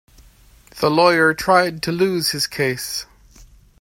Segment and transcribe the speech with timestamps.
[0.79, 3.05] The lawyer tried to lose his case.